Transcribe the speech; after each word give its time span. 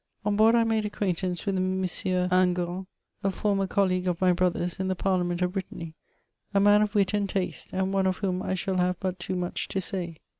On 0.25 0.35
board 0.35 0.55
I 0.55 0.63
made 0.63 0.83
acquaintance 0.83 1.43
vrith 1.43 1.57
a 1.57 1.57
M. 1.57 1.83
Hin 2.31 2.53
gant, 2.55 2.87
a 3.23 3.29
former 3.29 3.67
ocdleague 3.67 4.07
of 4.07 4.19
my 4.19 4.31
brother's 4.33 4.79
in 4.79 4.87
the 4.87 4.95
pariiament 4.95 5.43
of 5.43 5.51
Brittany, 5.53 5.93
a 6.55 6.59
man 6.59 6.81
of 6.81 6.95
wit 6.95 7.13
and 7.13 7.29
taste, 7.29 7.67
and 7.71 7.93
one 7.93 8.07
of 8.07 8.17
whom 8.17 8.41
I 8.41 8.55
shall 8.55 8.77
have 8.77 8.99
but 8.99 9.19
too 9.19 9.35
much 9.35 9.67
to 9.67 9.79
say. 9.79 10.17